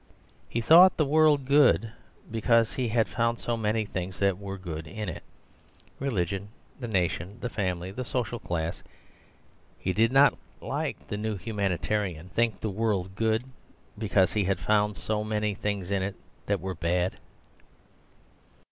He 0.49 0.61
thought 0.61 0.97
the 0.97 1.05
world 1.05 1.45
good 1.45 1.91
because 2.31 2.73
he 2.73 2.87
had 2.87 3.07
found 3.07 3.37
so 3.37 3.55
many 3.55 3.85
things 3.85 4.17
that 4.17 4.39
were 4.39 4.57
good 4.57 4.87
in 4.87 5.07
it 5.09 5.21
religion, 5.99 6.47
the 6.79 6.87
nation, 6.87 7.37
the 7.39 7.51
family, 7.51 7.91
the 7.91 8.03
social 8.03 8.39
class. 8.39 8.81
He 9.77 9.93
did 9.93 10.11
not, 10.11 10.35
like 10.59 11.07
the 11.09 11.17
new 11.17 11.37
humanitarian, 11.37 12.29
think 12.29 12.61
the 12.61 12.71
world 12.71 13.13
good 13.15 13.43
because 13.95 14.33
he 14.33 14.45
had 14.45 14.57
found 14.59 14.97
so 14.97 15.23
many 15.23 15.53
things 15.53 15.91
in 15.91 16.01
it 16.01 16.15
that 16.47 16.61
were 16.61 16.73
bad. 16.73 17.17